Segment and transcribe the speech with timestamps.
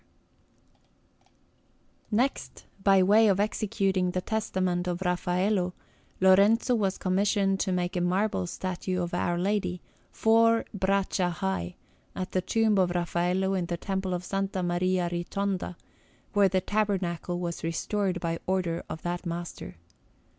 [0.01, 5.73] Maria del Popolo, Chigi Chapel_) Anderson] Next, by way of executing the testament of Raffaello,
[6.19, 9.79] Lorenzo was commissioned to make a marble statue of Our Lady,
[10.11, 11.75] four braccia high,
[12.15, 14.33] for the tomb of Raffaello in the Temple of S.
[14.63, 15.75] Maria Ritonda,
[16.33, 19.75] where the tabernacle was restored by order of that master.